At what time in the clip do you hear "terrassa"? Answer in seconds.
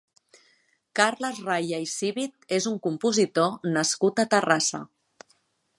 4.35-4.83